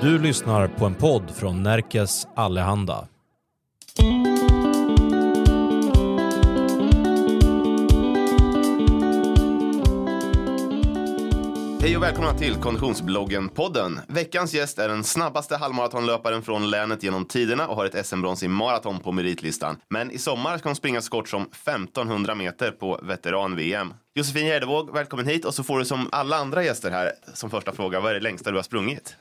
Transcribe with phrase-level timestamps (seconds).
[0.00, 3.08] Du lyssnar på en podd från Närkes Allehanda.
[11.80, 14.00] Hej och välkomna till Konditionsbloggen-podden.
[14.08, 18.48] Veckans gäst är den snabbaste halvmaratonlöparen från länet genom tiderna och har ett SM-brons i
[18.48, 19.76] maraton på meritlistan.
[19.90, 23.94] Men i sommar ska hon springa så kort som 1500 meter på veteran-VM.
[24.14, 25.44] Josefin Gerdevåg, välkommen hit.
[25.44, 28.20] Och så får du som alla andra gäster här som första fråga, vad är det
[28.20, 29.16] längsta du har sprungit?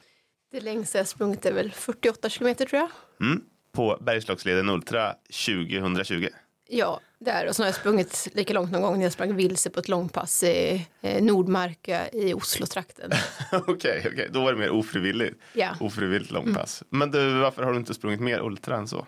[0.52, 2.90] Det längsta jag sprungit är väl 48 kilometer tror jag.
[3.28, 6.28] Mm, på Bergslagsleden Ultra 2020.
[6.70, 7.48] Ja, där.
[7.48, 9.88] Och så har jag sprungit lika långt någon gång när jag sprang vilse på ett
[9.88, 13.12] långpass i eh, Nordmarka i Oslo-trakten.
[13.52, 15.38] Okej, okay, okay, då var det mer ofrivilligt.
[15.54, 15.70] Ja.
[15.80, 16.82] Ofrivilligt långpass.
[16.82, 17.00] Mm.
[17.00, 19.08] Men du, varför har du inte sprungit mer ultra än så?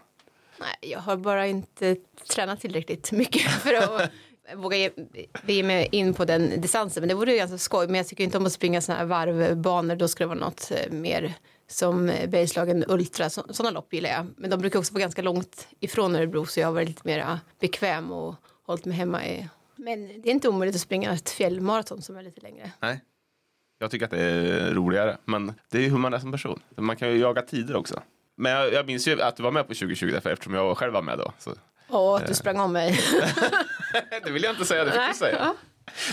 [0.59, 1.95] Nej, jag har bara inte
[2.29, 4.11] tränat tillräckligt mycket för att
[4.55, 4.89] våga ge,
[5.47, 7.01] ge mig in på den distansen.
[7.01, 7.87] Men det vore ju ganska skoj.
[7.87, 9.95] Men jag tycker inte om att springa sådana här varvbanor.
[9.95, 11.33] Då ska det vara något eh, mer
[11.67, 13.29] som Bergslagen Ultra.
[13.29, 14.27] Sådana lopp gillar jag.
[14.37, 16.45] Men de brukar också vara ganska långt ifrån Örebro.
[16.45, 19.25] Så jag har varit lite mer bekväm och hållit mig hemma.
[19.25, 19.49] I.
[19.75, 22.71] Men det är inte omöjligt att springa ett fjällmaraton som är lite längre.
[22.79, 23.01] Nej.
[23.79, 25.17] Jag tycker att det är roligare.
[25.25, 26.59] Men det är hur man är som person.
[26.75, 28.01] Man kan ju jaga tider också.
[28.35, 30.93] Men jag, jag minns ju att du var med på 2020 därför eftersom jag själv
[30.93, 31.33] var med då.
[31.39, 31.53] Så
[31.89, 32.99] Åh, att du sprang om mig.
[34.23, 35.53] det vill jag inte säga, det fick du säga.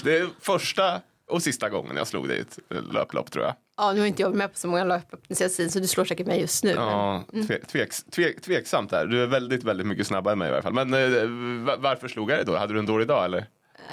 [0.02, 2.58] Det är första och sista gången jag slog dig i ett
[2.92, 3.54] löplopp tror jag.
[3.76, 6.40] Ja, nu har inte jag med på så många löp så du slår säkert mig
[6.40, 6.70] just nu.
[6.70, 7.46] Ja, men...
[7.46, 9.06] tve, tveks, tve, tveksamt där.
[9.06, 10.72] Du är väldigt, väldigt mycket snabbare än mig i alla fall.
[10.72, 12.56] Men eh, varför slog jag dig då?
[12.56, 13.46] Hade du en dålig dag eller?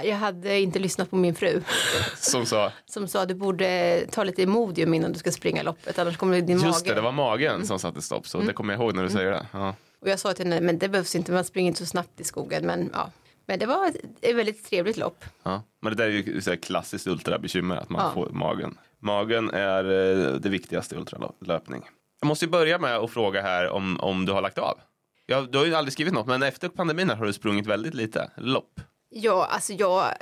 [0.04, 1.62] Jag hade inte lyssnat på min fru.
[2.18, 2.72] Som sa?
[2.86, 6.58] Som sa du borde ta lite Imodium innan du ska springa loppet annars kommer din
[6.58, 6.68] mage.
[6.68, 7.68] Just det, det var magen mm.
[7.68, 8.48] som satte stopp så mm.
[8.48, 9.46] det kommer jag ihåg när du säger det.
[9.52, 9.76] Ja.
[10.00, 12.24] Och jag sa till henne, men det behövs inte, man springer inte så snabbt i
[12.24, 12.66] skogen.
[12.66, 13.12] Men, ja.
[13.46, 13.88] Men det var
[14.22, 15.26] ett, väldigt trevligt lopp.
[15.44, 15.64] Ja.
[15.82, 18.14] Men det där är ju så klassiskt ultrabekymmer, att man ja.
[18.14, 18.78] får magen.
[19.00, 21.90] Magen är eh, det viktigaste i ultralöpning.
[22.20, 24.80] Jag måste börja med att fråga här om, om du har lagt av.
[25.26, 28.32] Ja, du har ju aldrig skrivit något, men efter pandemin har du sprungit väldigt lite
[28.38, 28.82] lopp.
[29.10, 30.14] Ja, alltså jag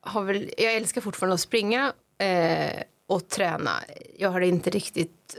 [0.00, 3.70] har väl, jag älskar fortfarande att springa eh, och träna.
[4.18, 5.36] Jag har inte riktigt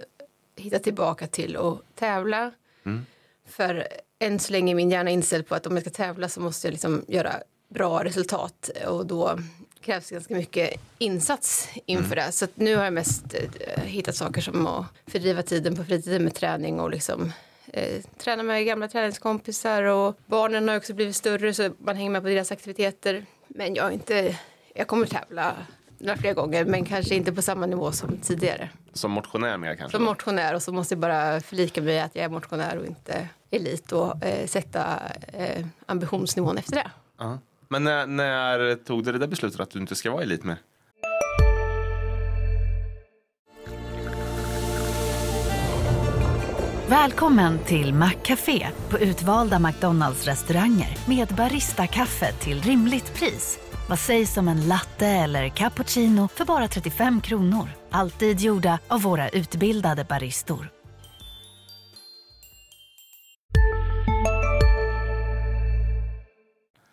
[0.55, 2.51] hittat tillbaka till att tävla.
[2.85, 3.05] Mm.
[3.47, 3.87] För
[4.25, 6.67] än så länge är min hjärna inställd på att om jag ska tävla så måste
[6.67, 7.33] jag liksom göra
[7.69, 9.39] bra resultat och då
[9.81, 12.25] krävs ganska mycket insats inför mm.
[12.25, 12.31] det.
[12.31, 16.33] Så nu har jag mest eh, hittat saker som att fördriva tiden på fritiden med
[16.33, 17.31] träning och liksom
[17.67, 22.21] eh, träna med gamla träningskompisar och barnen har också blivit större så man hänger med
[22.21, 23.25] på deras aktiviteter.
[23.47, 24.37] Men jag, inte,
[24.73, 25.55] jag kommer tävla
[26.03, 28.69] några fler gånger men kanske inte på samma nivå som tidigare.
[28.93, 29.97] Som motionär mer kanske?
[29.97, 33.27] Som motionär och så måste jag bara förlika mig att jag är motionär och inte
[33.51, 34.99] elit och eh, sätta
[35.33, 36.91] eh, ambitionsnivån efter det.
[37.17, 37.37] Uh-huh.
[37.67, 40.57] Men när, när, tog du det där beslutet att du inte ska vara elit mer?
[46.87, 53.59] Välkommen till Maccafé på utvalda McDonalds restauranger med Baristakaffe till rimligt pris.
[53.93, 57.69] Vad sägs om en latte eller cappuccino för bara 35 kronor?
[57.89, 60.69] Alltid gjorda av våra utbildade baristor.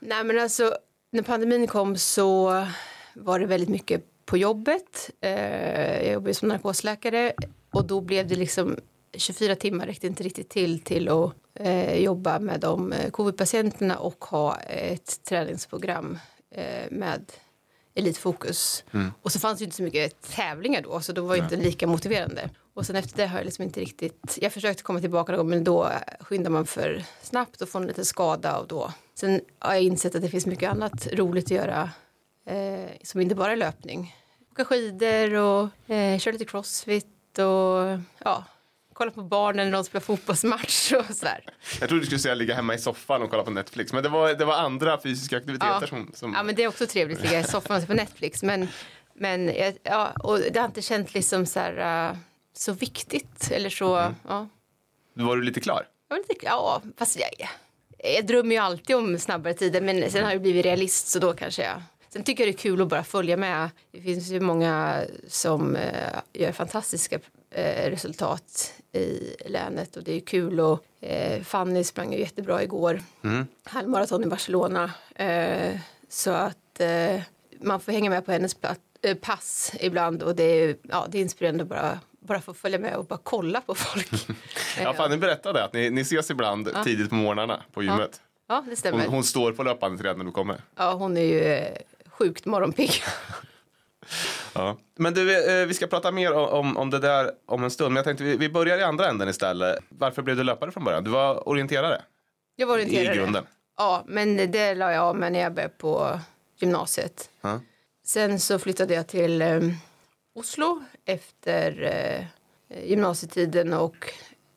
[0.01, 0.75] Nej men alltså,
[1.11, 2.67] när pandemin kom så
[3.15, 5.11] var det väldigt mycket på jobbet.
[5.21, 7.33] Eh, jag jobbade som narkosläkare
[7.71, 8.77] och då blev det liksom
[9.17, 14.25] 24 timmar räckte inte riktigt till till att eh, jobba med de eh, covid-patienterna och
[14.25, 16.19] ha ett träningsprogram
[16.91, 17.33] med
[17.95, 18.85] elitfokus.
[18.93, 19.13] Mm.
[19.23, 21.87] Och så fanns det inte så mycket tävlingar då, så då var det inte lika
[21.87, 22.51] motiverande.
[22.75, 25.51] Och sen efter det har jag liksom inte riktigt, jag försökte komma tillbaka någon gång
[25.51, 28.93] men då skyndar man för snabbt och får en liten skada och då.
[29.15, 31.91] Sen har jag insett att det finns mycket annat roligt att göra
[32.47, 34.17] eh, som inte bara är löpning.
[34.53, 38.45] Åka skidor och eh, köra lite crossfit och ja,
[39.01, 41.45] kolla på barnen när de spelar fotbollsmatch och sådär.
[41.81, 44.09] Jag trodde du skulle säga ligga hemma i soffan och kolla på Netflix, men det
[44.09, 45.87] var, det var andra fysiska aktiviteter ja.
[45.87, 46.33] som, som...
[46.35, 48.69] Ja, men det är också trevligt att ligga i soffan och se på Netflix, men,
[49.15, 49.53] men
[49.83, 52.17] ja, och det har inte känts liksom så, här, uh,
[52.57, 54.15] så viktigt eller så, mm.
[54.29, 54.49] ja.
[55.15, 55.87] Var du lite klar?
[56.09, 57.49] Jag var lite, ja, fast jag,
[58.15, 61.33] jag drömmer ju alltid om snabbare tider, men sen har jag blivit realist så då
[61.33, 61.83] kanske jag
[62.13, 63.71] Sen tycker jag det är kul att bara följa med.
[63.93, 65.83] Det finns ju många som uh,
[66.33, 67.19] gör fantastiska
[67.51, 73.03] eh, resultat i länet och det är kul och eh, Fanny sprang ju jättebra igår.
[73.25, 73.47] Mm.
[73.65, 74.91] Halvmaraton i Barcelona.
[75.15, 77.21] Eh, så att eh,
[77.61, 78.57] man får hänga med på hennes
[79.03, 82.79] eh, pass ibland och det är, ja, det är inspirerande att bara bara få följa
[82.79, 84.09] med och bara kolla på folk.
[84.83, 86.85] ja, Fanny berättade att ni, ni ses ibland ja.
[86.85, 88.21] tidigt på morgnarna på gymmet.
[88.49, 89.05] Ja, ja det stämmer.
[89.05, 90.63] Hon, hon står på löpande träd när du kommer.
[90.77, 91.67] Ja, hon är ju
[92.09, 92.93] sjukt morgonpigg.
[94.55, 94.77] Ja.
[94.97, 97.89] Men du, eh, vi ska prata mer om, om det där om en stund.
[97.93, 99.79] Men jag tänkte vi, vi börjar i andra änden istället.
[99.89, 101.05] Varför blev du löpare från början?
[101.05, 102.03] Du var orienterare
[102.57, 103.17] Jag var i orienterare.
[103.17, 103.47] grunden.
[103.77, 106.21] Ja, men det la jag av med när jag började på
[106.57, 107.31] gymnasiet.
[107.41, 107.61] Ja.
[108.05, 109.61] Sen så flyttade jag till eh,
[110.35, 114.13] Oslo efter eh, gymnasietiden och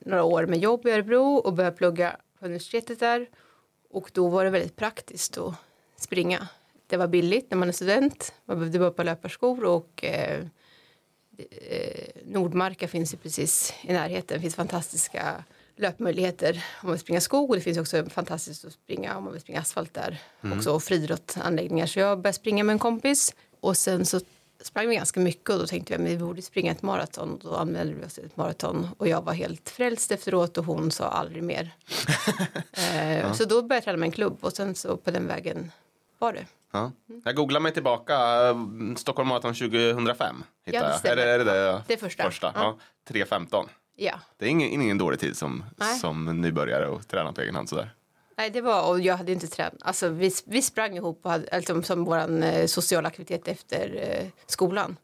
[0.05, 3.27] några år med jobb i Örebro och började plugga på universitetet där.
[3.89, 5.53] Och då var det väldigt praktiskt att
[5.97, 6.47] springa.
[6.87, 8.33] Det var billigt när man är student.
[8.45, 10.39] Man behövde bara par löparskor och eh,
[11.37, 14.37] eh, Nordmarka finns ju precis i närheten.
[14.37, 15.43] Det finns fantastiska
[15.75, 19.33] löpmöjligheter om man vill springa skog och det finns också fantastiskt att springa om man
[19.33, 20.21] vill springa asfalt där.
[20.57, 21.85] Också och friidrottsanläggningar.
[21.85, 24.19] Så jag började springa med en kompis och sen så
[24.61, 27.39] sprang vi ganska mycket och då tänkte vi att vi borde springa ett maraton och
[27.39, 30.91] då anmälde vi oss till ett maraton och jag var helt frälst efteråt och hon
[30.91, 31.75] sa aldrig mer.
[32.71, 35.71] eh, Så då började jag träna med en klubb och sen så på den vägen
[36.23, 36.45] var det.
[36.71, 36.91] Ja.
[37.25, 38.13] Jag googlar mig tillbaka.
[38.47, 38.55] eh,
[38.95, 40.43] Stockholm Marathon 2005.
[40.65, 41.11] Hittar Ja, det jag.
[41.11, 42.23] Är det, är det, det, Det är första.
[42.23, 42.51] första?
[42.55, 42.77] Ja.
[43.07, 43.13] Ja.
[43.13, 43.65] 3.15.
[43.95, 44.19] Ja.
[44.37, 45.99] Det är ingen, ingen dålig tid som, Nej.
[45.99, 47.93] som nybörjare och träna på egen hand sådär.
[48.37, 49.73] Nej, det var, och jag hade inte tränat.
[49.81, 54.27] Alltså, vi, vi sprang ihop och hade, alltså, som vår eh, sociala aktivitet efter eh,
[54.45, 54.97] skolan.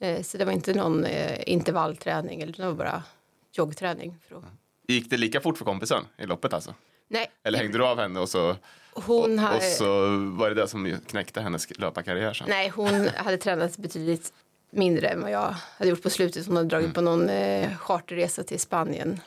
[0.00, 3.02] Eh, så det var inte någon eh, intervallträning, eller det var bara
[3.52, 4.18] joggträning.
[4.28, 4.44] För att...
[4.88, 6.74] Gick det lika fort för kompisen i loppet alltså?
[7.08, 8.56] Nej, Eller hängde du av henne och så,
[8.96, 12.46] hon, och, ha, och så var det det som knäckte hennes löparkarriär sen?
[12.48, 14.32] nej, hon hade tränat betydligt
[14.70, 16.46] mindre än vad jag hade gjort på slutet.
[16.46, 19.20] Hon hade dragit på någon eh, charterresa till Spanien.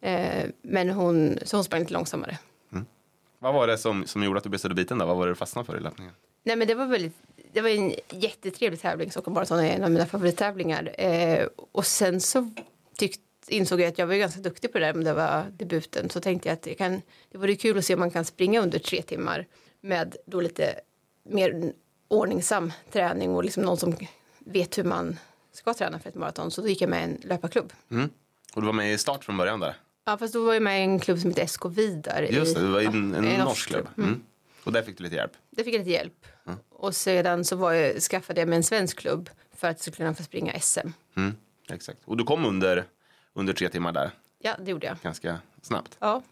[0.00, 2.38] Eh, men hon, så hon sprang lite långsammare.
[3.38, 5.06] Vad var det som, som gjorde att du blev så biten då?
[5.06, 6.14] Vad var det du fastnade för i löpningen?
[6.42, 7.16] Nej men det var väldigt
[7.52, 9.10] det var en jättetrevlig tävling.
[9.10, 11.00] Stockholm Marathon är en av mina favorittävlingar.
[11.00, 12.50] Eh, och sen så
[12.96, 16.10] tyckt, insåg jag att jag var ganska duktig på det där om det var debuten.
[16.10, 18.60] Så tänkte jag att det, kan, det vore kul att se om man kan springa
[18.60, 19.46] under tre timmar
[19.80, 20.80] med då lite
[21.22, 21.72] mer
[22.08, 23.96] ordningsam träning och liksom någon som
[24.38, 25.18] vet hur man
[25.52, 26.50] ska träna för ett maraton.
[26.50, 27.72] Så då gick jag med i en löparklubb.
[27.90, 28.10] Mm.
[28.54, 29.76] Och du var med i start från början där?
[30.04, 32.22] Ja fast då var jag med i en klubb som heter SK Vidar.
[32.22, 33.88] Just det, du var i en, en, en norsk klubb.
[33.98, 34.22] Mm.
[34.64, 35.32] Och där fick du lite hjälp?
[35.50, 36.26] Där fick jag lite hjälp.
[36.70, 39.96] Och sedan så var jag, skaffade jag mig en svensk klubb för att jag skulle
[39.96, 40.88] kunna få springa SM.
[41.16, 41.34] Mm.
[41.70, 41.98] Exakt.
[42.04, 42.84] Och du kom under,
[43.40, 44.96] under tre timmar där, Ja, det gjorde jag.
[45.02, 45.96] ganska snabbt.
[46.00, 46.22] Ja.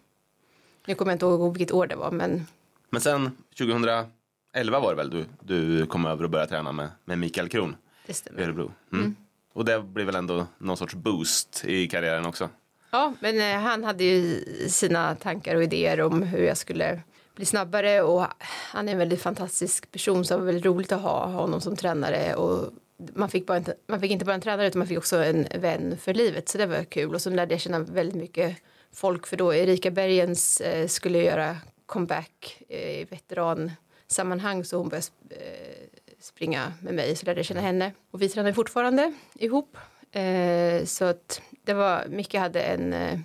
[0.87, 2.47] Nu kommer jag inte ihåg vilket år det var, men
[2.91, 7.19] Men sen 2011 var det väl du, du kom över och började träna med, med
[7.19, 7.77] Mikael Kron
[8.07, 8.43] det i stämmer.
[8.43, 8.73] Örebro.
[8.93, 9.17] Mm.
[9.53, 12.49] Och det blev väl ändå någon sorts boost i karriären också?
[12.91, 17.01] Ja, men eh, han hade ju sina tankar och idéer om hur jag skulle
[17.35, 18.27] bli snabbare och
[18.73, 21.77] han är en väldigt fantastisk person så det var väldigt roligt att ha honom som
[21.77, 22.73] tränare och
[23.15, 25.47] man fick, bara en, man fick inte bara en tränare utan man fick också en
[25.55, 26.49] vän för livet.
[26.49, 27.15] Så det var kul.
[27.15, 28.57] Och så lärde jag känna väldigt mycket
[28.93, 31.57] folk för då Erika Bergens eh, skulle göra
[31.87, 34.65] comeback eh, i veteransammanhang.
[34.65, 35.87] Så hon började eh,
[36.21, 37.93] springa med mig så lärde jag känna henne.
[38.11, 39.77] Och vi tränar fortfarande ihop.
[40.13, 43.19] Eh, så att det var Micke hade en eh,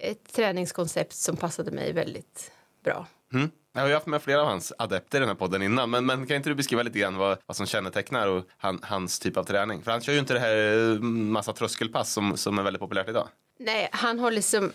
[0.00, 2.52] ett träningskoncept som passade mig väldigt
[2.84, 3.06] bra.
[3.32, 3.50] Mm.
[3.78, 6.06] Jag har ju haft med flera av hans adepter i den här podden innan, men,
[6.06, 9.36] men kan inte du beskriva lite grann vad, vad som kännetecknar och han, hans typ
[9.36, 9.82] av träning?
[9.82, 13.08] För han kör ju inte det här eh, massa tröskelpass som, som är väldigt populärt
[13.08, 13.28] idag.
[13.58, 14.72] Nej, han har liksom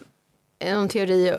[0.65, 1.35] någon teori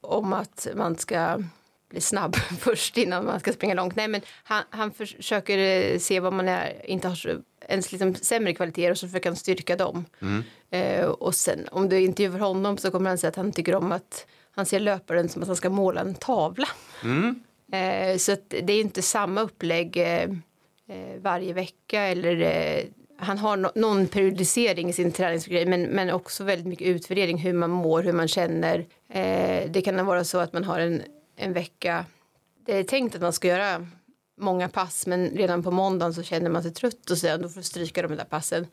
[0.00, 1.42] om att man ska
[1.90, 3.96] bli snabb först innan man ska springa långt.
[3.96, 8.54] Nej, men han, han försöker eh, se vad man är, inte har ens liksom sämre
[8.54, 10.04] kvaliteter och så försöker han styrka dem.
[10.70, 13.92] Eh, och sen om du intervjuar honom så kommer han säga att han tycker om
[13.92, 16.68] att han ser löparen som att han ska måla en tavla.
[17.72, 20.22] Eh, så att det är inte samma upplägg eh,
[20.88, 22.84] eh, varje vecka eller eh,
[23.18, 27.52] han har no någon periodisering i sin träningsgrej men, men också väldigt mycket utvärdering hur
[27.52, 28.86] man mår, hur man känner.
[29.08, 31.02] Eh, det kan vara så att man har en,
[31.36, 32.04] en vecka,
[32.66, 33.86] det är tänkt att man ska göra
[34.40, 37.60] många pass men redan på måndagen så känner man sig trött och sen då får
[37.60, 38.66] du stryka de där passen.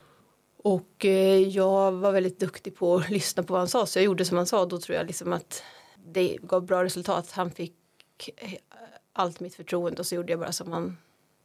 [0.64, 4.04] Och eh, jag var väldigt duktig på att lyssna på vad han sa så jag
[4.04, 5.62] gjorde som han sa då tror jag liksom att
[6.06, 7.30] det gav bra resultat.
[7.30, 7.74] Han fick
[8.36, 8.52] eh,
[9.12, 10.96] allt mitt förtroende och så gjorde jag bara som han,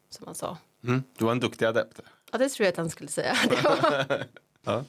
[0.09, 0.57] som han sa.
[0.83, 1.03] Mm.
[1.17, 1.99] Du var en duktig adept.
[2.31, 3.35] Ja, det tror jag att han skulle säga.
[3.49, 4.23] Det var
[4.65, 4.83] Ja.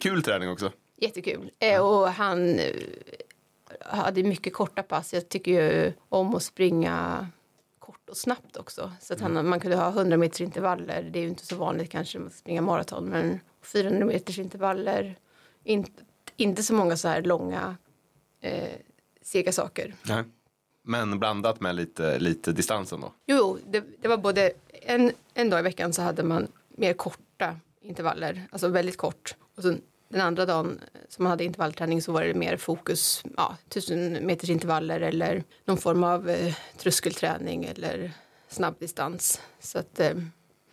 [0.00, 0.72] Kul träning också.
[0.96, 1.50] jättekul.
[1.58, 2.60] Eh, och han
[3.80, 5.14] hade mycket korta pass.
[5.14, 7.26] Jag tycker ju om att springa
[8.12, 8.92] och snabbt också.
[9.00, 11.02] Så att han, man kunde ha 100 meters intervaller.
[11.12, 13.04] Det är ju inte så vanligt kanske att springa maraton.
[13.04, 15.16] Men 400 meters intervaller.
[15.64, 16.02] Inte,
[16.36, 17.76] inte så många så här långa
[18.40, 18.68] eh,
[19.22, 19.94] sega saker.
[20.02, 20.24] Nej.
[20.84, 23.12] Men blandat med lite, lite distans ändå.
[23.26, 26.92] Jo, jo det, det var både en, en dag i veckan så hade man mer
[26.92, 29.34] korta intervaller, alltså väldigt kort.
[29.56, 29.74] Och så
[30.12, 34.50] den andra dagen som man hade intervallträning så var det mer fokus, ja, tusen meters
[34.50, 38.10] intervaller eller någon form av eh, tröskelträning eller
[38.48, 39.40] snabbdistans.
[39.60, 40.10] Så att, eh,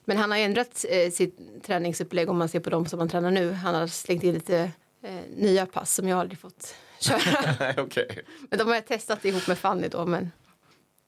[0.05, 3.31] Men han har ändrat eh, sitt träningsupplägg om man ser på dem som han tränar
[3.31, 3.51] nu.
[3.51, 4.72] Han har slängt in lite
[5.03, 7.74] eh, nya pass som jag aldrig fått köra.
[7.84, 8.19] Okej.
[8.50, 10.05] men de har jag testat ihop med Fanny då.
[10.05, 10.31] Men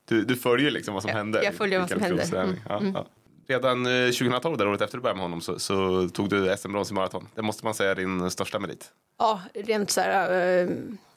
[0.05, 1.43] Du, du följer liksom vad som Ja, händer?
[1.43, 2.25] jag följer vad som händer.
[2.25, 2.61] Träning.
[2.69, 3.07] Ja, ja.
[3.47, 6.91] Redan eh, 2012, där året efter du började med honom, så, så tog du SM-brons
[6.91, 7.27] i maraton.
[7.35, 8.85] Det måste man säga är din största merit.
[9.19, 10.69] ja, rent så här eh,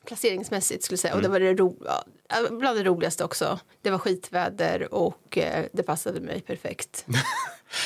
[0.06, 1.14] placeringsmässigt skulle jag säga.
[1.14, 2.04] Och det var det ro- ja,
[2.50, 3.58] bland det roligaste också.
[3.82, 7.06] Det var skitväder och eh, det passade mig perfekt.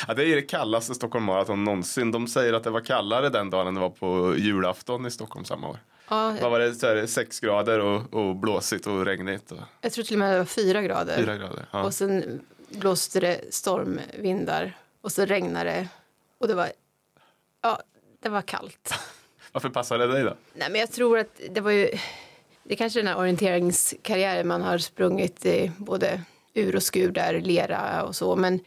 [0.08, 2.10] Ja, det är det kallaste Stockholm Marathon någonsin.
[2.12, 5.44] De säger att det var kallare den dagen än det var på julafton i Stockholm
[5.44, 5.78] samma år.
[6.08, 6.74] Ja, Vad var det?
[6.74, 9.52] Så här, sex grader och, och blåsigt och regnigt.
[9.52, 11.16] Och jag tror till och med det var fyra grader.
[11.16, 11.66] fyra grader.
[11.70, 11.82] Ja.
[11.84, 15.88] Och sen blåste det stormvindar och så regnade det.
[16.38, 16.72] Och det var,
[17.62, 17.82] ja,
[18.22, 18.94] det var kallt.
[19.52, 20.34] Varför passade det dig då?
[20.54, 21.90] Nej, men jag tror att det var ju,
[22.64, 26.22] det är kanske den här orienteringskarriären man har sprungit i både
[26.54, 28.36] ur och skur där, lera och så.
[28.36, 28.60] Men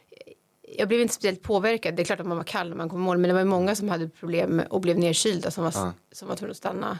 [0.77, 1.95] jag blev inte speciellt påverkad.
[1.95, 3.39] Det är klart att man var kall när man kom i mål, men det var
[3.41, 5.93] ju många som hade problem och blev nedkylda som var, Ja.
[6.11, 6.99] som var tvungna att stanna.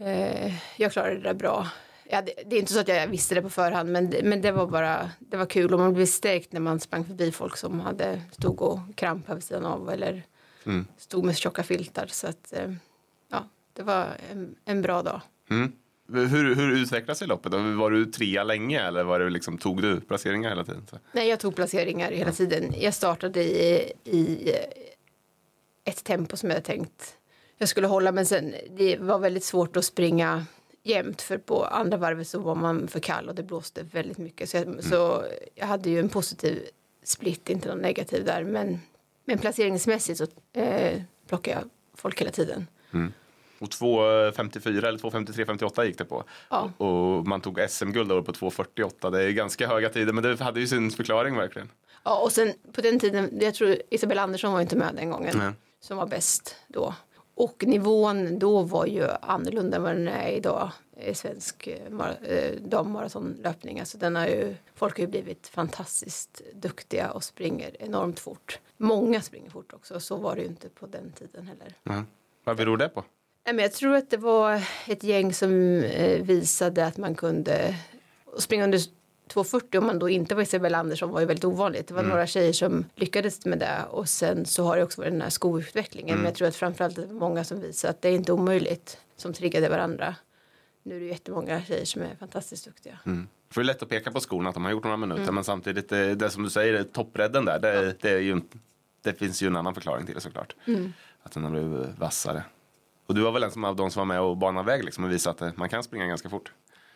[0.00, 1.68] Eh, jag klarade det där bra.
[2.14, 4.42] Ja, det, det är inte så att jag visste det på förhand, men, det- men
[4.42, 7.56] det var bara, det var kul och man blev stärkt när man sprang förbi folk
[7.56, 10.22] som hade, stod och krampade vid sidan av eller
[10.66, 10.86] Mm.
[10.98, 12.06] stod med tjocka filtar.
[12.06, 12.72] Så att, eh,
[13.30, 15.20] ja, det var en, en bra dag.
[15.50, 15.72] Mm.
[16.12, 17.52] Hur, hur utvecklade sig loppet?
[17.52, 20.86] Var du trea länge eller var det liksom, tog du placeringar hela tiden?
[21.12, 22.74] Nej, jag tog placeringar hela tiden.
[22.76, 27.16] Jag startade i, i eh, ett tempo som jag hade tänkt
[27.58, 30.46] jag skulle hålla, men sen det var väldigt svårt att springa
[30.82, 34.48] jämnt för på andra varvet så var man för kall och det blåste väldigt mycket.
[34.50, 35.24] Så jag, så
[35.54, 36.62] jag hade ju en positiv
[37.04, 38.80] split, inte någon negativ där, men,
[39.24, 40.26] men placeringsmässigt så
[40.60, 42.66] eh, plockade jag folk hela tiden.
[43.58, 46.24] Och 2.54 eller 2.53-58 gick det på.
[46.48, 46.72] Ja.
[46.76, 49.10] Och man tog SM-guld på 2.48.
[49.10, 51.70] Det är ganska höga tider men det hade ju sin förklaring verkligen.
[52.04, 55.38] Ja, och sen på den tiden, jag tror Isabella Andersson var inte med den gången,
[55.38, 55.52] Nej.
[55.80, 56.94] som var bäst då.
[57.42, 60.70] Och nivån då var ju annorlunda än vad den är idag
[61.06, 63.80] i svensk eh, eh, dammaratonlöpning.
[63.80, 68.58] Alltså den har ju, folk har ju blivit fantastiskt duktiga och springer enormt fort.
[68.76, 71.74] Många springer fort också, så var det ju inte på den tiden heller.
[71.84, 72.06] Mm.
[72.44, 73.04] Vad beror det på?
[73.44, 77.74] Jag tror att det var ett gäng som eh, visade att man kunde
[78.38, 78.80] springa under
[79.28, 81.88] 2.40 om man då inte var Isabella Andersson var ju väldigt ovanligt.
[81.88, 85.12] Det var några tjejer som lyckades med det och sen så har det också varit
[85.12, 86.16] den här skoutvecklingen.
[86.16, 88.98] Men jag tror att framförallt det var många som visade att det är inte omöjligt
[89.16, 90.14] som triggade varandra.
[90.82, 92.98] Nu är det jättemånga tjejer som är fantastiskt duktiga.
[93.06, 93.28] Mm.
[93.50, 95.44] För det är lätt att peka på skorna att de har gjort några minuter men
[95.44, 98.40] samtidigt det, det som du säger, toppredden där, det, det, är ju,
[99.02, 100.54] det finns ju en annan förklaring till det såklart.
[101.22, 102.44] Att den har blivit vassare.
[103.06, 105.04] Och du var väl en som av de som var med och banade väg liksom
[105.04, 106.52] och visade att man kan springa ganska fort.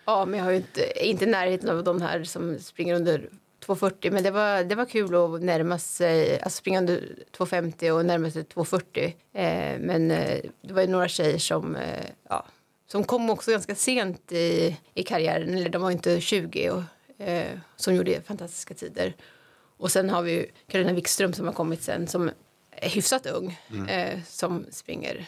[0.06, 3.30] Ja, men jag har ju inte, inte närheten av de här som springer under
[3.66, 4.10] 2.40.
[4.10, 8.30] Men det var, det var kul att närma sig, alltså springa under 2.50 och närma
[8.30, 9.04] sig 2.40.
[9.32, 12.46] Eh, men eh, det var ju några tjejer som, eh, ja,
[12.86, 15.54] som kom också ganska sent i, i karriären.
[15.54, 16.82] Eller de var inte 20 och,
[17.26, 19.14] eh, som gjorde fantastiska tider.
[19.78, 22.30] Och sen har vi ju Carina Wikström som har kommit sen som
[22.70, 23.58] är hyfsat ung.
[23.88, 25.26] Eh, som springer,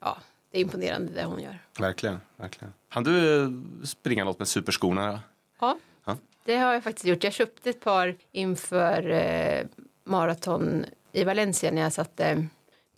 [0.00, 0.18] ja,
[0.52, 1.58] det är imponerande det hon gör.
[1.78, 2.72] Verkligen, verkligen.
[2.88, 3.48] Han du eh,
[3.84, 5.20] springa något med superskorna?
[5.60, 6.16] Ja, Ja.
[6.44, 7.24] det har jag faktiskt gjort.
[7.24, 9.66] Jag köpte ett par inför eh,
[10.04, 12.46] maraton i Valencia när jag satte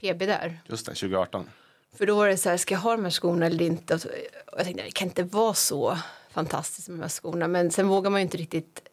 [0.00, 0.58] PB där.
[0.66, 1.50] Just det, 2018.
[1.96, 3.94] För då var det så här, ska jag ha de här skorna eller inte?
[3.94, 4.00] Och,
[4.56, 5.98] jag tänkte, det kan inte vara så
[6.30, 7.48] fantastiskt med de här skorna.
[7.48, 8.88] Men sen vågar man ju inte riktigt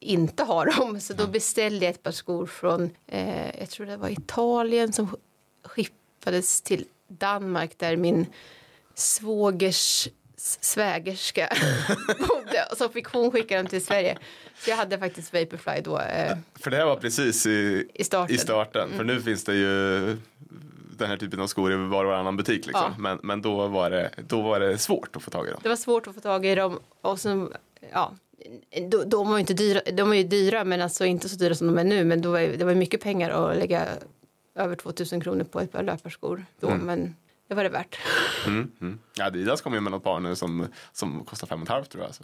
[0.00, 1.00] inte ha dem.
[1.00, 5.16] Så då beställde jag ett par skor från, eh, jag tror det var Italien som
[5.64, 8.26] skippades till Danmark där min
[8.94, 11.48] svågers svägerska
[12.18, 12.66] bodde.
[12.70, 14.18] Och så fick hon skicka dem till Sverige.
[14.58, 18.34] Så jag hade faktiskt Vaporfly då eh, För det här var precis i, i starten.
[18.34, 18.88] i starten.
[18.96, 20.16] För nu finns det ju
[20.98, 22.66] den här typen av skor i var och varannan butik.
[22.66, 22.92] Liksom.
[22.96, 22.98] Ja.
[22.98, 25.60] Men, men då, var det, då var det svårt att få tag i dem.
[25.62, 26.78] Det var svårt att få tag i dem.
[27.00, 27.52] Och sen,
[27.92, 28.14] ja,
[28.90, 31.66] de, de var inte dyra, de var ju dyra men alltså inte så dyra som
[31.66, 32.04] de är nu.
[32.04, 33.86] Men då var, det var mycket pengar att lägga
[34.56, 36.70] över 2000 kronor på ett par löparskor då.
[36.70, 37.16] Men
[37.48, 37.98] det var det värt.
[38.46, 38.98] Mm, mm.
[39.20, 42.04] Adidas kommer ju med något par nu som, som kostar fem och ett halvt tror
[42.04, 42.14] jag.
[42.14, 42.22] Så.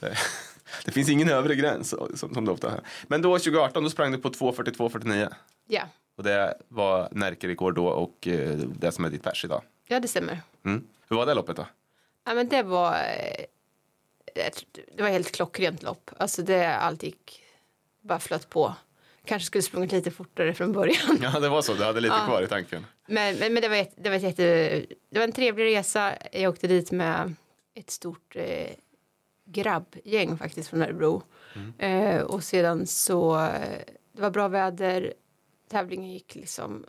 [0.00, 0.16] Det,
[0.84, 2.80] det finns ingen övre gräns som, som det ofta är.
[3.08, 5.32] Men då 2018 då sprang du på 2.42,49.
[5.66, 5.82] Ja,
[6.16, 9.62] Och det var Närke-rekord då och eh, det som är ditt pers idag.
[9.86, 10.42] ja det stämmer.
[10.64, 10.86] Mm.
[11.08, 11.66] Hur var det loppet då?
[12.24, 13.44] Ja, men det var eh,
[14.96, 16.10] det var helt klockrent lopp.
[16.16, 17.42] Alltså det allt gick
[18.00, 18.74] bara flöt på.
[19.24, 21.18] Kanske skulle sprungit lite fortare från början.
[21.22, 22.26] Ja det var så, du hade lite Ja.
[22.26, 22.86] kvar i tanken.
[23.06, 24.42] Men, men, men det, var ett, det, var ett jätte,
[25.10, 26.12] det var en trevlig resa.
[26.32, 27.34] Jag åkte dit med
[27.74, 28.70] ett stort eh,
[29.46, 31.22] grabbgäng faktiskt från Örebro.
[31.78, 33.48] Eh, och sedan så
[34.12, 35.14] det var bra väder,
[35.70, 36.84] tävlingen gick liksom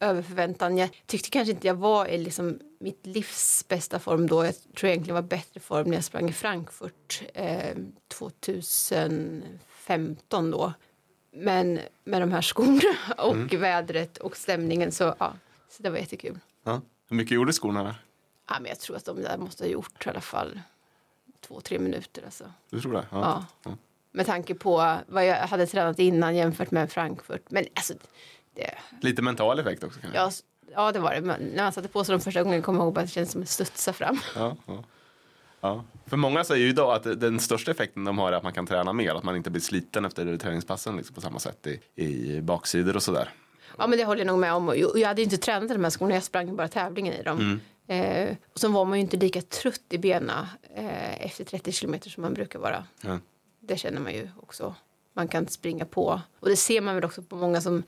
[0.00, 0.78] över förväntan.
[0.78, 4.44] Jag tyckte kanske inte jag var i liksom mitt livs bästa form då.
[4.44, 7.76] Jag tror egentligen var bättre form när jag sprang i Frankfurt eh,
[8.08, 10.72] 2015 då.
[11.30, 12.80] Men med de här skorna
[13.18, 13.60] och Mm.
[13.60, 15.32] vädret och stämningen så ja,
[15.70, 16.38] så det var jättekul.
[16.64, 16.80] Ja.
[17.08, 17.82] Hur mycket gjorde skorna?
[17.84, 17.94] där?
[18.48, 20.60] Ja, men jag tror att de där måste ha gjort i alla fall
[21.40, 22.22] två, tre minuter.
[22.24, 22.44] Alltså.
[22.70, 23.06] Du tror det?
[23.10, 23.44] Ja.
[23.64, 23.70] Ja.
[24.10, 27.42] Med tanke på vad jag hade tränat innan jämfört med Frankfurt.
[27.50, 27.94] Men alltså,
[28.54, 30.18] det, Lite mental effekt också kanske?
[30.18, 30.30] ja,
[30.74, 31.20] ja, det var det.
[31.20, 33.32] Men när man satte på sig dem första gången kom jag ihåg att det kändes
[33.32, 34.20] som att studsa fram.
[34.34, 34.84] Ja, ja.
[35.60, 35.84] Ja.
[36.06, 38.66] För många säger ju idag att den största effekten de har är att man kan
[38.66, 42.40] träna mer, att man inte blir sliten efter träningspassen liksom, på samma sätt i, i
[42.40, 43.30] baksidor och sådär.
[43.78, 44.74] Ja, men det håller jag nog med om.
[44.94, 47.60] Jag hade ju inte tränat i de här skorna, jag sprang bara tävlingen i dem.
[47.86, 52.10] Eh, och så var man ju inte lika trött i benen eh, efter 30 kilometer
[52.10, 52.84] som man brukar vara.
[53.00, 53.18] Ja.
[53.60, 54.74] Det känner man ju också.
[55.14, 56.20] Man kan springa på.
[56.40, 57.82] Och det ser man väl också på många som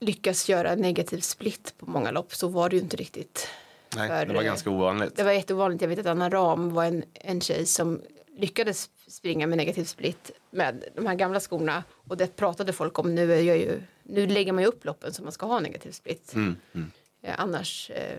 [0.00, 2.34] lyckas göra negativ split på många lopp.
[2.34, 3.48] Så var det ju inte riktigt.
[3.96, 5.16] Nej, För, det var eh, ganska ovanligt.
[5.16, 5.82] Det var jätteovanligt.
[5.82, 8.00] Jag vet att Anna Ram var en, en tjej som
[8.36, 11.84] lyckades springa med negativ split med de här gamla skorna.
[12.08, 13.14] Och det pratade folk om.
[13.14, 15.90] Nu, är jag ju, nu lägger man ju upp loppen så man ska ha negativ
[15.90, 16.34] split.
[16.34, 16.90] Mm, mm.
[17.22, 18.18] Eh, annars eh,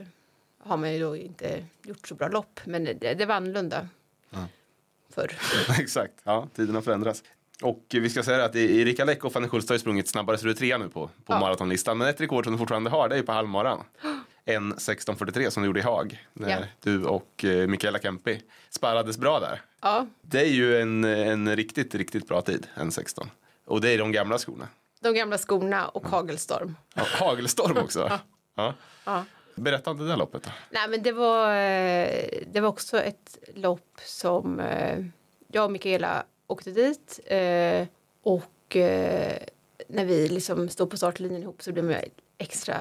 [0.64, 2.60] har man ju då inte gjort så bra lopp.
[2.66, 3.88] Men det, det var annorlunda
[4.30, 4.48] Ja.
[5.10, 5.38] förr.
[5.80, 7.24] Exakt, ja, tiderna förändras.
[7.62, 10.46] Och vi ska säga att Erika Läck och Fanny Schultz har ju sprungit snabbare så
[10.46, 11.40] du är trea nu på, på Ja.
[11.40, 11.98] maratonlistan.
[11.98, 13.84] Men ett rekord som du fortfarande har det är ju på halvmaran.
[14.46, 16.28] En 16.43 som du gjorde i Haag.
[16.34, 16.58] När Ja.
[16.84, 19.62] du och eh, Mikaela Kempi sparrades bra där.
[19.82, 23.30] Ja, Det är ju en, en riktigt, riktigt bra tid, en 16.
[23.66, 24.68] Och det är de gamla skorna.
[25.02, 26.76] de gamla skorna och hagelstorm.
[26.96, 28.12] Ja, hagelstorm också.
[28.56, 28.74] ja.
[29.06, 29.26] Ja.
[29.56, 30.50] Berätta om det där loppet då.
[30.72, 35.06] Nej, men det var, eh, det var också ett lopp som eh,
[35.48, 37.20] jag och Mikaela åkte dit.
[38.24, 38.76] Och
[39.88, 42.04] när vi liksom stod på startlinjen ihop så blev jag
[42.38, 42.78] extra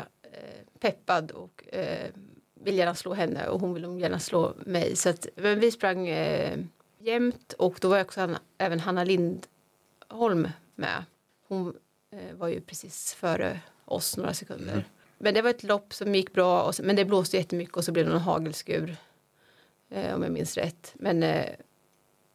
[0.78, 2.10] peppad och eh,
[2.54, 4.96] vill gärna slå henne och hon vill gärna slå mig.
[4.96, 6.58] Så att, men vi sprang eh,
[6.98, 11.04] jämt och då var också Hanna, även Hanna Lindholm med.
[11.48, 11.76] Hon
[12.10, 14.84] eh, var ju precis före oss några sekunder.
[15.18, 17.92] Men det var ett lopp som gick bra, och men det blåste jättemycket och så
[17.92, 18.96] blev det någon hagelskur.
[19.90, 20.92] Eh, om jag minns rätt.
[20.94, 21.46] Men, eh,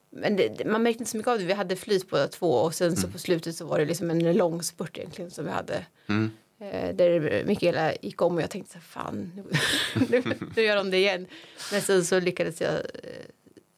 [0.10, 1.46] men det, man märkte inte så mycket av det.
[1.46, 4.38] Vi hade flyt båda två och sen så på slutet så var det liksom en
[4.38, 5.86] lång spurt egentligen som vi hade.
[6.08, 6.32] Mm.
[6.60, 9.32] Eh, där Mikaela gick om och jag tänkte så fan,
[10.10, 10.24] nu,
[10.56, 11.28] nu, gör de det igen.
[11.72, 12.82] Men sen så lyckades jag eh,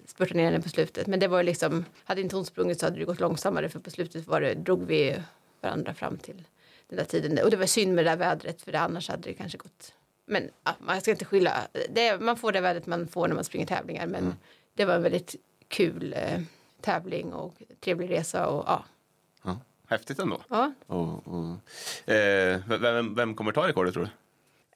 [0.05, 1.07] spurta ner henne på slutet.
[1.07, 3.89] Men det var liksom, hade inte hon sprungit så hade det gått långsammare för på
[3.89, 5.21] slutet var det, drog vi
[5.61, 6.43] varandra fram till
[6.87, 7.43] den där tiden.
[7.43, 9.93] Och det var synd med det där vädret för annars hade det kanske gått.
[10.25, 11.67] Men ja, man ska inte skylla.
[11.89, 14.07] Det, man får det vädret man får när man springer tävlingar.
[14.07, 14.35] Men
[14.73, 15.35] det var en väldigt
[15.67, 16.41] kul eh,
[16.81, 18.47] tävling och trevlig resa.
[18.47, 18.85] Och, ja.
[19.43, 19.57] Ja.
[19.89, 20.41] Häftigt ändå.
[20.49, 20.71] Ja.
[20.87, 24.09] Och, och, eh, vem, vem kommer ta rekordet tror du?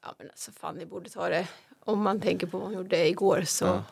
[0.01, 1.47] ja, men alltså Fanny borde ta det.
[1.85, 3.65] Om man tänker på vad hon gjorde igår så.
[3.65, 3.83] Ja.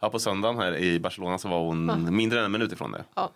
[0.00, 1.96] Ja, på söndagen här i Barcelona så var hon Ja.
[2.10, 3.04] mindre än en minut ifrån det.
[3.14, 3.30] Ja.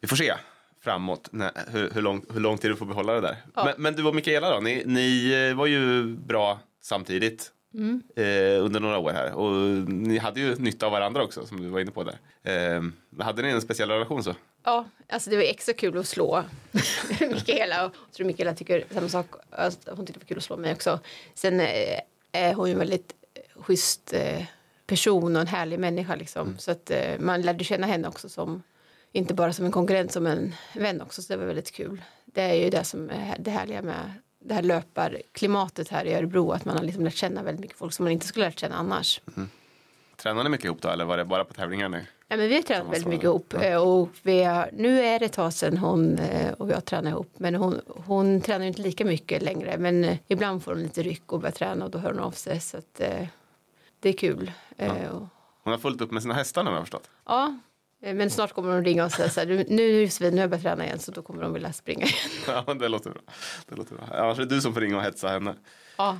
[0.00, 0.34] Vi får se
[0.80, 3.36] framåt när, hur, hur, lång, hur lång tid du får behålla det där.
[3.54, 3.64] Ja.
[3.64, 8.02] Men, men du och Mikaela då, ni, ni eh, var ju bra samtidigt Mm.
[8.16, 9.32] eh, under några år här.
[9.32, 9.52] Och
[9.88, 12.18] ni hade ju nytta av varandra också som du var inne på där.
[12.76, 12.82] Eh,
[13.24, 14.34] hade ni en speciell relation så?
[14.66, 16.44] Ja, alltså det var extra kul att slå
[17.20, 17.76] Mikaela.
[17.76, 19.26] Jag tror Mikaela tycker samma sak.
[19.50, 21.00] Alltså, hon tyckte det var kul att slå mig också.
[21.34, 22.00] Sen eh,
[22.32, 24.44] är hon ju en väldigt eh, schysst eh,
[24.86, 26.58] person och en härlig människa liksom.
[26.58, 28.62] Så att eh, man lärde känna henne också som
[29.12, 31.22] inte bara som en konkurrent som en vän också.
[31.22, 32.02] Så det var väldigt kul.
[32.24, 36.50] Det är ju det som är det härliga med det här löparklimatet här i Örebro.
[36.50, 38.76] Att man har liksom lärt känna väldigt mycket folk som man inte skulle lärt känna
[38.76, 39.20] annars.
[40.16, 42.06] Tränar ni mycket ihop då eller var det bara på tävlingar nu?
[42.28, 43.54] Ja, men vi har tränat väldigt mycket ihop.
[43.54, 47.10] eh, Och vi har, nu är det ett tag sedan hon eh, och jag tränar
[47.10, 47.30] ihop.
[47.38, 49.78] Men hon, hon tränar inte lika mycket längre.
[49.78, 52.30] Men eh, ibland får hon lite ryck och börjar träna och då hör hon av
[52.30, 52.60] sig.
[52.60, 53.00] Så att,
[54.00, 54.52] det är kul.
[54.78, 55.26] Och,
[55.62, 57.10] Hon har fullt upp med sina hästar nu har jag förstått.
[57.26, 57.58] ja,
[58.00, 60.50] men snart kommer hon ringa och säga så här, "Du, nu Josefin, nu har jag
[60.50, 62.18] börjat träna igen så då kommer de vilja springa igen.
[62.66, 63.20] Ja, det låter bra.
[63.68, 64.04] Det låter bra.
[64.12, 65.54] Annars är det du som får ringa och hetsa henne.
[65.96, 66.18] Ja,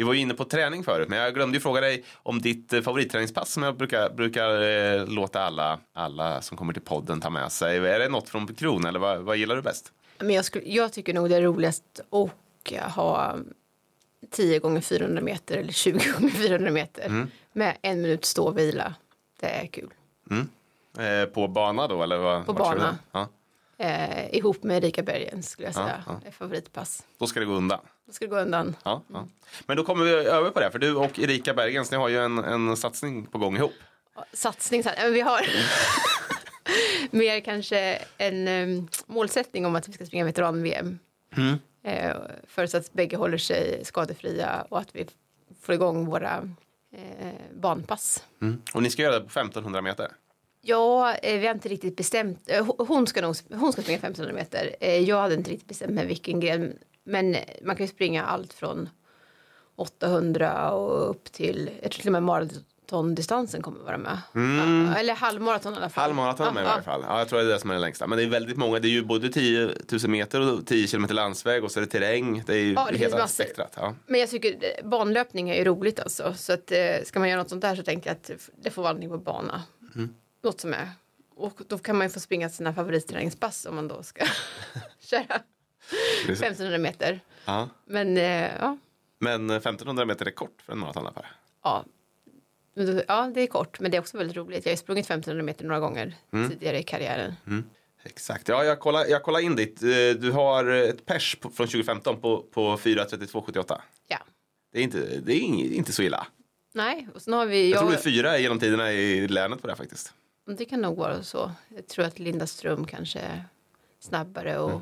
[0.00, 2.72] Vi var ju inne på träning förut, men jag glömde ju fråga dig om ditt
[2.72, 7.30] eh, favoritträningspass som jag brukar, brukar eh, låta alla, alla som kommer till podden ta
[7.30, 7.76] med sig.
[7.76, 9.92] Är det något från Kron eller vad, vad gillar du bäst?
[10.18, 13.36] men jag, skulle, jag tycker nog det är roligast att ha
[14.30, 18.94] 10 gånger 400 meter eller 20 gånger 400 meter med en minut stå och vila.
[19.40, 19.90] Det är kul.
[20.98, 22.16] Eh, på bana då eller?
[22.16, 22.98] Vad, På bana.
[23.12, 23.28] Ja,
[23.80, 26.02] Eh, ihop med Erika Bergen skulle jag Ja, säga.
[26.06, 26.20] ja.
[26.26, 27.04] Är favoritpass.
[27.18, 27.80] då ska det gå undan.
[28.06, 28.76] Då ska det gå undan.
[28.84, 29.28] Ja, ja.
[29.66, 32.18] Men då kommer vi över på det, för du och Erika Bergens, ni har ju
[32.18, 33.72] en, en satsning på gång ihop.
[34.32, 35.04] Satsning, satsning.
[35.04, 35.46] Men vi har
[37.10, 40.98] mer kanske en um, målsättning om att vi ska springa veteran-VM
[41.82, 42.16] Eh,
[42.46, 45.06] förutsatt att bägge håller sig skadefria och att vi
[45.60, 46.48] får igång våra
[46.96, 48.24] eh, banpass.
[48.42, 48.62] Mm.
[48.74, 50.08] Och ni ska göra det på 1500 meter?
[50.62, 52.38] Ja, eh, vi har inte riktigt bestämt.
[52.46, 54.76] eh, ho- Hon ska, nog, hon ska springa 1500 meter.
[54.80, 56.72] Eh, Jag hade inte riktigt bestämt mig vilken gren.
[57.04, 58.88] Men man kan ju springa allt från
[59.76, 64.18] 800 och upp till, jag tror till och med maratondistansen kommer vara med.
[64.34, 66.02] Ja, eller halvmaraton i alla fall.
[66.02, 67.04] Halvmaraton är med i Ja, varje fall.
[67.08, 68.06] Ja, jag tror det är det som är den längsta.
[68.06, 68.78] Men det är väldigt många.
[68.78, 71.90] Det är ju både 10 000 meter och 10 kilometer landsväg och så är det
[71.90, 72.42] terräng.
[72.46, 73.72] Det är ju Ja, det hela spektrat.
[73.76, 73.94] Ja.
[74.06, 76.34] Men jag tycker banlöpning är ju roligt alltså.
[76.36, 76.72] Så att
[77.04, 78.30] ska man göra något sånt där så tänker jag att
[78.62, 79.62] det får vara någonting på bana.
[79.94, 80.14] Mm.
[80.42, 80.90] Något som är.
[81.34, 84.24] Och då kan man ju få springa sina favoritträningspass om man då ska
[85.00, 85.40] köra
[86.26, 86.42] Precis.
[86.42, 87.20] 1500 meter.
[87.44, 87.68] Ja.
[87.86, 88.78] Men eh, ja,
[89.18, 91.26] Men eh, 1500 meter är kort för en maratonlöpare.
[91.64, 91.84] ja.
[93.08, 94.64] Ja, det är kort, men det är också väldigt roligt.
[94.64, 96.50] Jag har ju sprungit 1500 meter några gånger Mm.
[96.50, 97.34] tidigare i karriären.
[98.04, 98.48] Exakt.
[98.48, 99.82] Ja, jag kollar, jag kollar in ditt.
[99.82, 103.80] Eh, Du har ett pers på, från 2015 på, på 4.32,78.
[104.08, 104.18] Ja.
[104.72, 105.42] Det är, inte, det är
[105.74, 106.26] inte så illa.
[106.74, 107.70] Nej, och sen har vi...
[107.70, 110.12] Jag tror Jag, det är fyra genom tiderna i länet på det här faktiskt.
[110.56, 111.52] Det kan nog vara så.
[111.68, 113.44] Jag tror att Linda Ström kanske är
[114.00, 114.80] snabbare och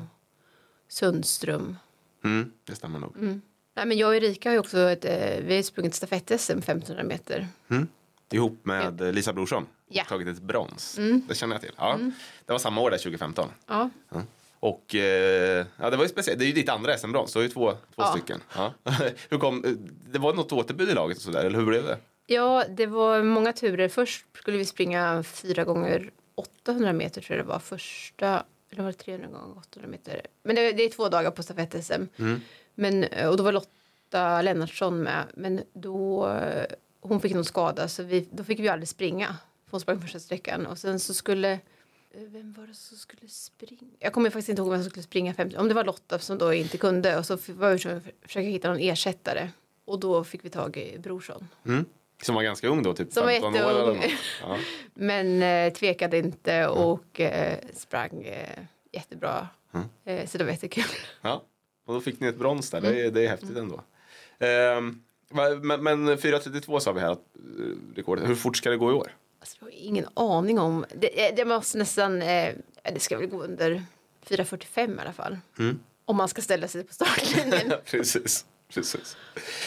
[0.87, 1.77] Sundström.
[2.23, 3.15] Mm, det stämmer nog.
[3.73, 7.03] Nej, men jag och Erika har ju också ett, eh, vi har sprungit stafett-SM 1500
[7.03, 7.47] meter.
[8.31, 9.65] Ihop med eh, Lisa Brorsson.
[9.87, 10.03] Ja.
[10.03, 10.99] Tagit ett brons.
[11.27, 11.73] Det känner jag till.
[11.77, 11.99] Ja.
[12.45, 13.49] Det var samma år där 2015.
[13.67, 13.89] Ja,
[14.59, 16.39] Och eh, ja, det var ju speciellt.
[16.39, 17.33] Det är ju ditt andra SM-brons.
[17.33, 18.11] Du har ju två, två Ja.
[18.11, 18.41] stycken.
[18.55, 18.73] Ja.
[19.29, 19.71] hur kom, eh,
[20.11, 21.97] det var något återbud i laget och sådär, eller hur blev det?
[22.29, 23.89] Ja det var många turer.
[23.89, 28.43] Först skulle vi springa fyra gånger 800 meter tror jag det var första.
[28.71, 30.21] Eller var det 300 gånger 800 meter?
[30.43, 32.05] Men det, det är två dagar på stafett-SM.
[32.75, 35.25] Men, och då var Lotta Lennartsson med.
[35.33, 36.33] Men då,
[37.01, 39.35] hon fick någon skada så vi, då fick vi aldrig springa.
[39.71, 41.59] Hon sprang första sträckan och sen så skulle
[42.15, 43.91] vem var det som skulle springa?
[43.99, 45.57] Jag kommer faktiskt inte ihåg vem som skulle springa 50.
[45.57, 48.79] Om det var Lotta som då inte kunde och så var vi försöka hitta någon
[48.79, 49.49] ersättare.
[49.85, 51.47] Och då fick vi tag i Brorsson.
[51.65, 51.85] Mm.
[52.21, 54.13] Som var ganska ung då, typ Som var 15 år eller.
[54.41, 54.57] Ja.
[54.93, 58.59] Men eh, tvekade inte och eh, sprang eh,
[58.91, 59.47] jättebra.
[60.05, 60.83] Eh, så det var jättekul.
[61.21, 61.43] ja.
[61.85, 63.81] Och då fick ni ett brons där, det, är, det är häftigt ändå.
[64.39, 65.01] Ehm,
[65.61, 68.29] men, men 4.32 sa vi här, att, eh, rekordet.
[68.29, 69.15] Hur fort ska det gå i år?
[69.39, 70.85] Alltså, jag har ingen aning om.
[70.95, 73.83] Det, eh, det måste nästan, det ska väl gå under
[74.25, 75.37] 4.45 i alla fall.
[76.05, 77.73] Om man ska ställa sig på startlinjen.
[77.85, 78.45] precis.
[78.73, 79.17] Precis.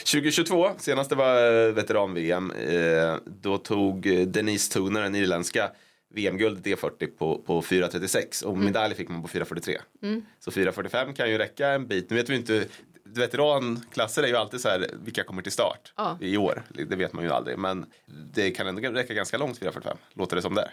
[0.05, 2.51] 2022, senaste var eh, veteran-VM.
[2.51, 5.71] Eh, då tog eh, Denise Tuner, den irländska,
[6.15, 10.23] VM-guld D40 på, på 4.36 och medalj fick man på 4.43.
[10.41, 12.11] Så 4.45 kan ju räcka en bit.
[12.11, 12.65] Nu vet vi inte,
[13.05, 16.19] veteranklasser är ju alltid så här, vilka kommer till start Ja.
[16.21, 16.62] i år?
[16.88, 17.87] Det vet man ju aldrig, men
[18.35, 20.71] det kan ändå räcka ganska långt 4.45, låter det som det.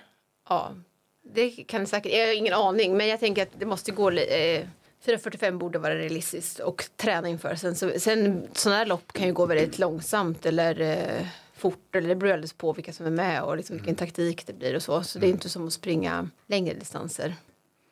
[0.50, 0.72] ja,
[1.34, 2.12] det kan det säkert.
[2.12, 4.12] Jag har ingen aning, men jag tänker att det måste gå.
[4.12, 4.66] Eh,
[5.06, 7.56] 4.45 borde vara realistiskt och träna inför.
[7.56, 11.96] Sen, så, sen sådana här lopp kan ju gå väldigt långsamt eller eh, fort.
[11.96, 14.76] Eller det beror alldeles på vilka som är med och liksom vilken taktik det blir
[14.76, 15.04] och så.
[15.04, 17.36] Så det är inte som att springa längre distanser.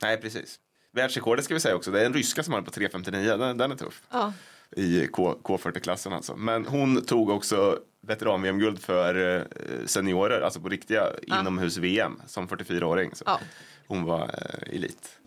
[0.02, 0.60] Nej, precis.
[0.92, 3.72] Världsrekordet ska vi säga också, det är en ryska som har på 3.59, den, den
[3.72, 4.02] är tuff.
[4.12, 4.34] Ja,
[4.72, 6.36] i K, K40-klassen alltså.
[6.36, 9.42] Men hon tog också veteran-VM-guld för eh,
[9.86, 13.16] seniorer, alltså på riktiga inomhus-VM som 44-åring.
[13.16, 13.40] Så Ja.
[13.88, 15.20] Hon var eh, elit.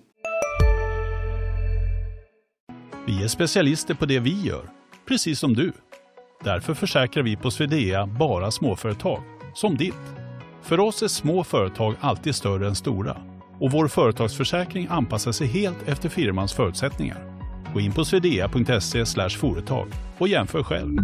[3.11, 4.71] Vi är specialister på det vi gör,
[5.09, 5.73] precis som du.
[6.45, 9.23] Därför försäkrar vi på Swedea bara småföretag,
[9.55, 9.95] som ditt.
[10.63, 13.17] För oss är små företag alltid större än stora
[13.61, 17.41] och vår företagsförsäkring anpassar sig helt efter firmans förutsättningar.
[17.75, 20.99] Gå in på swedea.se företag och jämför själv.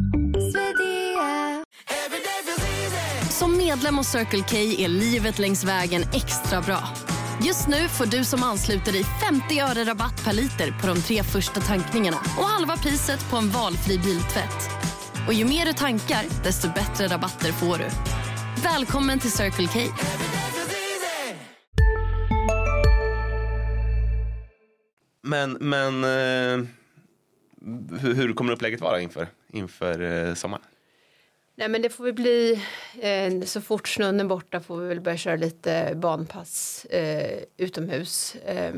[3.30, 6.78] Som medlem hos Circle K är livet längs vägen extra bra.
[7.44, 11.22] Just nu får du som ansluter dig 50 öre rabatt per liter på de tre
[11.22, 14.70] första tankningarna och halva priset på en valfri biltvätt.
[15.26, 17.84] Och ju mer du tankar, desto bättre rabatter får du.
[18.62, 19.80] Välkommen till Circle K.
[25.22, 26.66] Men, men eh,
[28.00, 30.64] hur, hur kommer upplägget vara inför, inför eh, sommaren?
[31.58, 32.62] Nej men det får väl bli
[33.00, 38.34] eh, så fort snön är borta får vi väl börja köra lite banpass eh, utomhus.
[38.34, 38.74] Eh,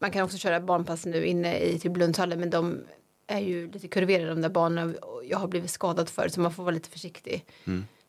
[0.00, 2.80] man kan också köra banpass nu inne i typ Lundshallen men de
[3.26, 6.62] är ju lite kurverade de där banorna jag har blivit skadad för så man får
[6.62, 7.44] vara lite försiktig.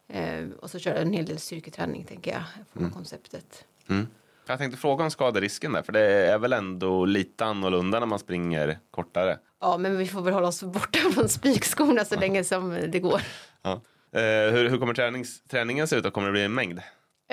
[0.08, 3.66] Eh, och så köra en hel del styrketräning tänker jag, får vara konceptet.
[3.90, 4.08] Mm.
[4.48, 8.20] Jag tänkte fråga om skaderisken där, för det är väl ändå lite annorlunda när man
[8.20, 9.40] springer kortare.
[9.62, 13.22] Ja men vi får väl hålla oss borta från spikskorna så länge som det går.
[13.62, 13.82] Ja.
[14.12, 14.22] Eh,
[14.54, 16.04] hur, hur kommer tränings, träningen se ut?
[16.04, 16.12] Då?
[16.12, 16.82] Kommer det bli en mängd?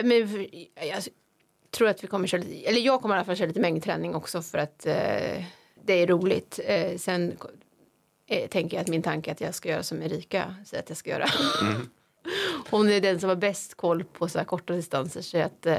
[0.02, 0.46] Men
[0.88, 1.02] jag
[1.70, 4.14] tror att vi kommer köra lite, eller jag kommer i alla fall köra lite mängdträning
[4.14, 5.44] också för att eh,
[5.84, 6.60] det är roligt.
[6.64, 7.36] Eh, sen
[8.26, 10.88] eh, tänker jag att min tanke är att jag ska göra som Erika säger att
[10.88, 11.26] jag ska göra.
[12.70, 15.78] Hon är den som har bäst koll på så här korta distanser så att eh,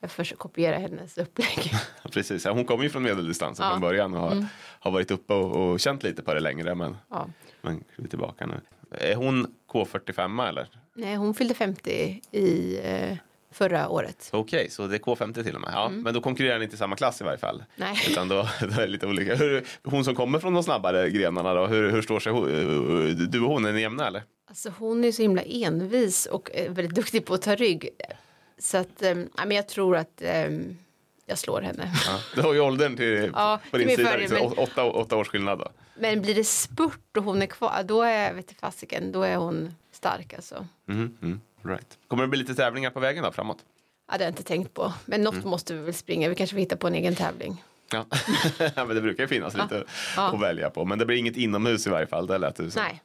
[0.00, 1.72] jag försöker kopiera hennes upplägg.
[2.12, 3.70] Precis, hon kommer ju från medeldistansen Ja.
[3.72, 6.96] från början och har, har varit uppe och, och känt lite på det längre men,
[7.10, 7.26] Ja.
[7.62, 8.60] men är tillbaka nu.
[8.90, 10.68] Är hon K45 eller?
[10.94, 13.16] Nej, hon fyllde 50 i eh,
[13.50, 14.28] förra året.
[14.32, 15.70] Okej, så det är K50 till och med.
[15.72, 17.64] Ja, Men då konkurrerar ni inte i samma klass i varje fall.
[17.76, 17.96] Nej.
[18.10, 19.34] Utan då, då är lite olika.
[19.34, 23.30] Hur, hon som kommer från de snabbare grenarna då, hur, hur står sig hon?
[23.30, 24.22] Du och hon, är ni jämna eller?
[24.48, 27.88] Alltså hon är så himla envis och är väldigt duktig på att ta rygg.
[28.58, 29.14] Så att, eh,
[29.46, 30.50] men jag tror att eh,
[31.28, 31.90] jag slår henne.
[32.06, 32.18] Ja.
[32.34, 35.28] Du har ju åldern till, Ja, på din sida, fördel, liksom, men- åtta, åtta års
[35.28, 35.68] skillnad då.
[36.00, 39.74] Men blir det spurt och hon är kvar, då är, vet fasiken, då är hon
[39.92, 40.66] stark alltså.
[40.86, 41.98] Mhm, mm, right.
[42.08, 43.58] Kommer det bli lite tävlingar på vägen då framåt?
[44.10, 44.92] Ja, det har jag inte tänkt på.
[45.04, 45.48] Men något Mm.
[45.48, 47.64] måste vi väl springa, vi kanske får hitta på en egen tävling.
[47.92, 48.04] Ja,
[48.76, 49.84] men det brukar ju finnas lite
[50.16, 50.34] Ja.
[50.34, 50.84] att välja på.
[50.84, 52.26] Men det blir inget inomhus i varje fall.
[52.26, 52.82] Det lät du som.
[52.82, 53.02] Nej.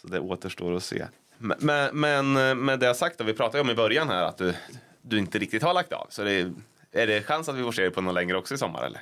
[0.00, 1.06] Så det återstår att se.
[1.38, 2.00] Men, men,
[2.32, 4.54] men med det sagt, då, vi pratade ju om i början här att du,
[5.02, 6.06] du inte riktigt har lagt av.
[6.10, 6.52] Så det är,
[6.96, 9.00] är det chans att vi får se dig på något längre också i sommar eller?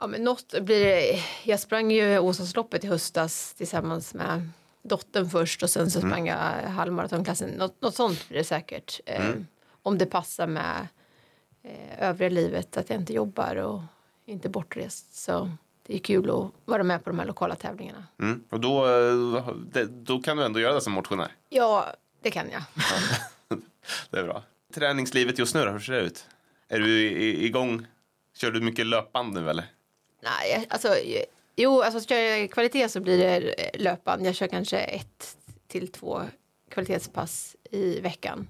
[0.00, 1.22] Ja, men något blir det.
[1.44, 4.50] Jag sprang ju Åsasloppet i höstas tillsammans med
[4.82, 6.36] dottern först och sen så sprang jag
[6.68, 7.50] halvmaratonklassen.
[7.50, 9.00] Något, något sånt blir det säkert.
[9.06, 9.30] Eh,
[9.82, 10.88] om det passar med
[11.62, 13.80] eh, övriga livet, att jag inte jobbar och
[14.26, 15.14] inte bortrest.
[15.14, 15.50] Så
[15.86, 18.06] det är kul att vara med på de här lokala tävlingarna.
[18.20, 18.44] Mm.
[18.50, 18.86] Och då,
[19.88, 21.32] då kan du ändå göra det som motionär.
[21.48, 21.86] Ja,
[22.22, 22.62] det kan jag.
[24.10, 24.42] Det är bra.
[24.74, 26.26] Träningslivet just nu då, hur ser det ut?
[26.68, 27.86] Är du igång?
[28.34, 29.64] Kör du mycket löpband nu eller?
[30.22, 30.88] Nej, alltså,
[31.56, 34.26] jo, alltså kör jag kvalitet så blir det eh, löpband.
[34.26, 36.22] Jag kör kanske ett till två
[36.70, 38.48] kvalitetspass i veckan.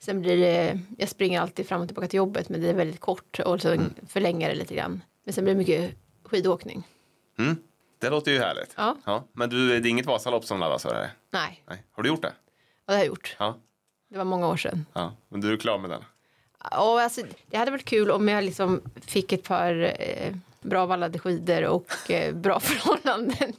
[0.00, 3.00] Sen blir det, jag springer alltid fram och tillbaka till jobbet men det är väldigt
[3.00, 3.76] kort och så
[4.08, 5.02] förlänger det lite grann.
[5.24, 5.94] Men sen blir det mycket
[6.24, 6.86] skidåkning.
[7.38, 7.56] Mm.
[7.98, 8.74] Det låter ju härligt.
[8.76, 9.24] Ja.
[9.32, 11.10] Men du, det är inget Vasalopp som laddas för det?
[11.30, 11.84] Nej, Nej.
[11.92, 12.32] Har du gjort det?
[12.84, 13.36] vad det har jag gjort.
[13.38, 13.56] Ja.
[14.10, 14.86] Det var många år sedan.
[14.92, 15.12] ja.
[15.28, 16.04] Men du är klar med den?
[16.70, 21.18] Ja, alltså, det hade varit kul om jag liksom fick ett par eh, bra vallade
[21.18, 23.52] skidor och eh, bra förhållanden.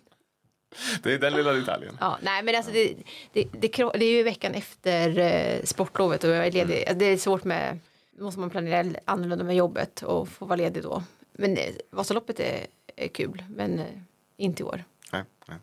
[1.03, 1.97] Det är den lilla detaljen.
[1.99, 2.95] Ja, nej, men alltså det,
[3.33, 6.79] det, det, det är ju veckan efter eh, sportlovet och jag är ledig.
[6.79, 7.79] Alltså, Det är svårt med,
[8.19, 11.03] måste man planera annorlunda med jobbet och få vara ledig då.
[11.31, 13.85] Men eh, Vasaloppet är, är kul, men eh,
[14.37, 14.83] inte i år.
[15.13, 15.57] Nej, nej.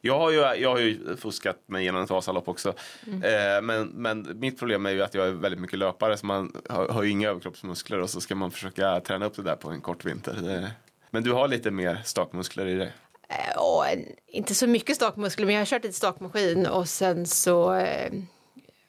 [0.00, 2.74] Jag har, ju, jag har ju fuskat mig igenom ett Vasalopp också.
[3.06, 6.52] Eh, men, men mitt problem är ju att jag är väldigt mycket löpare så man
[6.68, 9.70] har, har ju inga överkroppsmuskler och så ska man försöka träna upp det där på
[9.70, 10.32] en kort vinter.
[10.42, 10.72] Det,
[11.10, 12.92] men du har lite mer stakmuskler i dig.
[13.28, 17.26] Eh, och en, inte så mycket stakmuskler, men jag har kört lite stakmaskin och sen
[17.26, 18.12] så eh,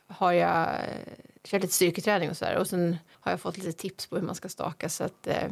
[0.07, 2.57] har jag eh, kört lite styrketräning och så där.
[2.57, 5.49] Och sen har jag fått lite tips på hur man ska staka så att eh,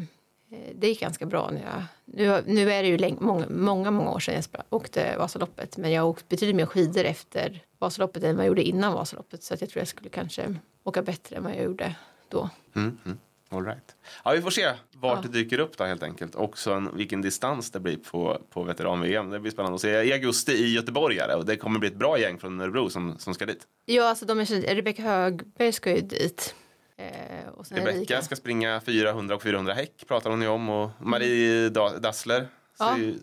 [0.76, 1.50] det gick ganska bra.
[1.52, 5.18] När jag, nu, nu är det ju länge, många, många, många år sedan jag åkte
[5.18, 8.94] Vasaloppet, men jag har åkt betydligt mer skidor efter Vasaloppet än vad jag gjorde innan
[8.94, 11.96] Vasaloppet, så jag tror jag skulle kanske åka bättre än vad jag gjorde
[12.30, 12.50] då.
[12.76, 13.18] Mm, mm.
[13.50, 13.96] All right.
[14.24, 15.30] Ja, vi får se vart Ja.
[15.32, 16.36] det dyker upp då helt enkelt.
[16.36, 19.30] Och sen vilken distans det blir på, på veteran-VM.
[19.30, 20.04] Det blir spännande att se.
[20.04, 22.90] I augusti i Göteborg är det och det kommer bli ett bra gäng från Örebro
[22.90, 23.68] som, som ska dit.
[23.86, 26.56] Ja, alltså de är Rebecka Högberg ska ju dit.
[26.98, 28.22] Eh, och sen Rebecka Erika.
[28.22, 32.48] ska springa 400 och 400 häck pratar hon ju om och Marie Da- Dassler
[32.80, 32.98] Ja.
[32.98, 33.20] ju,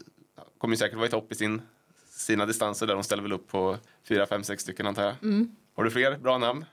[0.58, 1.62] kommer ju säkert vara i topp i sin,
[2.10, 3.76] sina distanser där de ställer väl upp på
[4.08, 5.14] 4, 5, 6 stycken antar jag.
[5.22, 5.56] Mm.
[5.76, 6.64] Har du fler bra namn?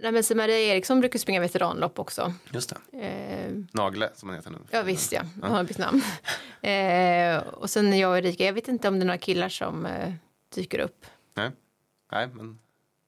[0.00, 2.32] Nej, men Maria Eriksson brukar springa veteranlopp också.
[2.52, 2.98] Just det.
[3.06, 4.58] Eh, Nagle som han heter nu.
[4.70, 6.02] ja visst ja, hon har bytt namn.
[6.62, 9.86] eh, och sen jag och Erika, jag vet inte om det är några killar som
[9.86, 10.12] eh,
[10.54, 11.06] dyker upp.
[11.34, 11.50] Nej.
[12.12, 12.58] Nej, men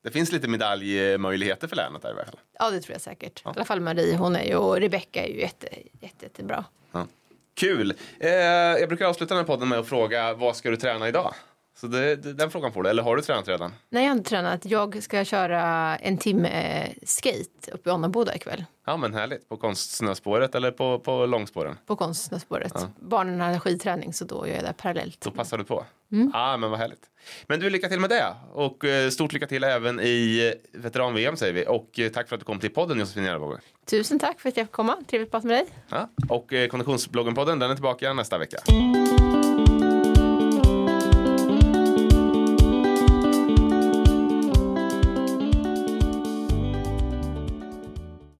[0.07, 2.41] det finns lite medaljmöjligheter för länet där i alla fall.
[2.59, 3.41] Ja det tror jag säkert.
[3.41, 5.69] I alla fall Marie, hon är ju, och Rebecka är ju jätte,
[6.01, 6.65] jätte, jättebra.
[6.93, 7.07] Ja.
[7.55, 7.95] Kul!
[8.21, 11.35] Eh, jag brukar avsluta den här podden med att fråga vad ska du träna idag?
[11.81, 12.91] Så det, det, den frågan får du.
[12.91, 13.73] Eller har du tränat redan?
[13.89, 18.35] Nej jag har inte tränat, jag ska köra en timme eh, skate uppe i Annaboda
[18.35, 18.65] ikväll.
[18.87, 19.49] Ja men härligt.
[19.49, 21.79] På konstsnöspåret eller på, på långspåren?
[21.87, 22.87] På Konstsnöspåret.
[23.01, 25.21] Barnen har skidträning så då gör jag det parallellt.
[25.21, 25.85] Då passar du på.
[26.13, 26.31] Mm.
[26.35, 27.11] Ja men vad härligt.
[27.47, 28.35] Men du, lycka till med det.
[28.53, 31.67] Och eh, stort lycka till även i veteran-VM säger vi.
[31.67, 33.59] Och eh, tack för att du kom till podden Josefin Järvåg.
[33.87, 35.67] Tusen tack för att jag fick komma, trevligt att prata med dig.
[35.89, 36.09] Ja.
[36.29, 38.59] Och eh, Konditionsbloggen-podden den är tillbaka nästa vecka.